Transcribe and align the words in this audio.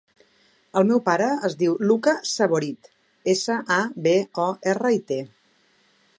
El 0.79 0.85
meu 0.91 1.01
pare 1.09 1.27
es 1.49 1.57
diu 1.59 1.75
Luka 1.91 2.15
Saborit: 2.31 2.91
essa, 3.35 3.59
a, 3.77 3.79
be, 4.09 4.19
o, 4.47 4.49
erra, 4.75 4.97
i, 4.99 5.03
te. 5.13 5.23